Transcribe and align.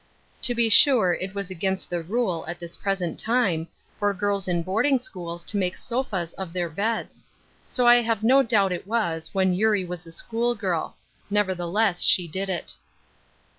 To 0.41 0.55
be 0.55 0.67
sure 0.67 1.13
it 1.13 1.37
is 1.37 1.51
against 1.51 1.91
the 1.91 2.01
rule, 2.01 2.43
at 2.47 2.57
this 2.57 2.75
present 2.75 3.19
time, 3.19 3.67
for 3.99 4.15
giiis 4.15 4.47
in 4.47 4.63
boarding 4.63 4.97
schools 4.97 5.43
to 5.43 5.57
make 5.57 5.77
sofas 5.77 6.33
of 6.39 6.53
their 6.53 6.69
beds. 6.69 7.23
So 7.69 7.85
I 7.85 8.01
have 8.01 8.23
no 8.23 8.41
doubt 8.41 8.71
it 8.71 8.87
was, 8.87 9.31
when 9.35 9.53
Eurie 9.53 9.85
was 9.85 10.07
a 10.07 10.11
school 10.11 10.55
girl; 10.55 10.97
nevertheless, 11.29 12.01
she 12.01 12.27
did 12.27 12.49
it. 12.49 12.73